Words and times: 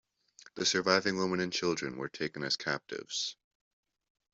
The 0.55 0.65
surviving 0.65 1.19
women 1.19 1.39
and 1.41 1.53
children 1.53 1.95
were 1.95 2.09
taken 2.09 2.41
as 2.43 2.57
captives. 2.57 3.37